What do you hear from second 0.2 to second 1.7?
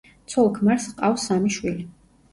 ცოლ-ქმარს ჰყავს სამი